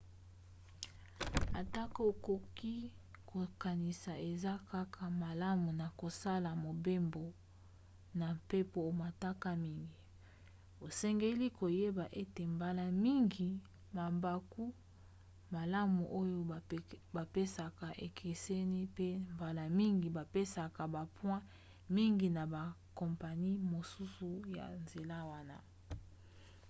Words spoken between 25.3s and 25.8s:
wana